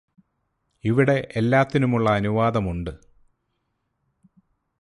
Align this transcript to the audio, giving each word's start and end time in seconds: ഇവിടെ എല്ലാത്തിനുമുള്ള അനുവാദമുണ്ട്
ഇവിടെ 0.83 1.27
എല്ലാത്തിനുമുള്ള 1.35 2.09
അനുവാദമുണ്ട് 2.09 2.91